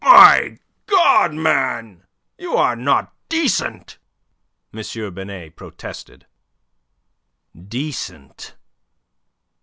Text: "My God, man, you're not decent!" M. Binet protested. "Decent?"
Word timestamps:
"My 0.03 0.57
God, 0.87 1.31
man, 1.35 2.07
you're 2.35 2.75
not 2.75 3.13
decent!" 3.29 3.99
M. 4.73 4.79
Binet 5.13 5.55
protested. 5.55 6.25
"Decent?" 7.55 8.55